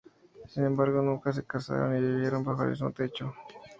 [0.49, 3.35] Sin embargo, nunca se casaron ni vivieron bajo el mismo techo.